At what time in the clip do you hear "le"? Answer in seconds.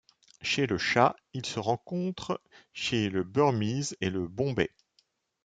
0.65-0.79, 3.11-3.23, 4.09-4.27